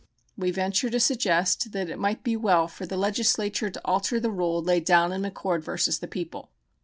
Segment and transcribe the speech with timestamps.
[0.35, 4.31] We venture to suggest that it might be Well for the Legislature to alter the
[4.31, 6.01] rule laid down in McCord vs.
[6.09, 6.49] People."